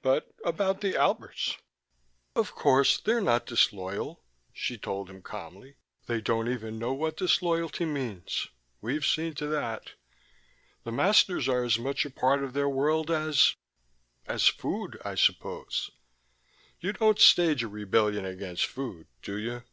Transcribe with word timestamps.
But 0.00 0.32
about 0.46 0.80
the 0.80 0.96
Alberts.... 0.96 1.58
"Of 2.34 2.52
course 2.52 2.96
they're 2.98 3.20
not 3.20 3.44
disloyal," 3.44 4.22
she 4.50 4.78
told 4.78 5.10
him 5.10 5.20
calmly. 5.20 5.76
"They 6.06 6.22
don't 6.22 6.48
even 6.48 6.78
know 6.78 6.94
what 6.94 7.18
disloyalty 7.18 7.84
means: 7.84 8.48
we've 8.80 9.04
seen 9.04 9.34
to 9.34 9.46
that. 9.48 9.90
The 10.84 10.92
masters 10.92 11.50
are 11.50 11.62
as 11.64 11.78
much 11.78 12.06
a 12.06 12.10
part 12.10 12.42
of 12.42 12.54
their 12.54 12.66
world 12.66 13.10
as 13.10 13.56
as 14.24 14.46
food, 14.46 14.98
I 15.04 15.16
suppose. 15.16 15.90
You 16.80 16.94
don't 16.94 17.18
stage 17.18 17.62
a 17.62 17.68
rebellion 17.68 18.24
against 18.24 18.64
food, 18.64 19.06
do 19.20 19.36
you?" 19.36 19.64